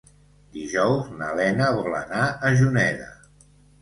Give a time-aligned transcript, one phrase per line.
[0.53, 3.11] Dijous na Lena vol anar a Juneda.